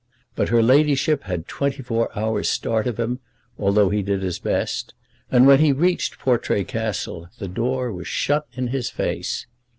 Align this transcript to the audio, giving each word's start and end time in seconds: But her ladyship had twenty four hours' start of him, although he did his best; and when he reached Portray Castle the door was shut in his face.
But 0.35 0.49
her 0.49 0.63
ladyship 0.63 1.25
had 1.25 1.47
twenty 1.47 1.83
four 1.83 2.09
hours' 2.17 2.49
start 2.49 2.87
of 2.87 2.97
him, 2.99 3.19
although 3.59 3.89
he 3.91 4.01
did 4.01 4.23
his 4.23 4.39
best; 4.39 4.95
and 5.29 5.45
when 5.45 5.59
he 5.59 5.71
reached 5.71 6.17
Portray 6.17 6.63
Castle 6.63 7.29
the 7.37 7.47
door 7.47 7.93
was 7.93 8.07
shut 8.07 8.47
in 8.53 8.69
his 8.69 8.89
face. 8.89 9.45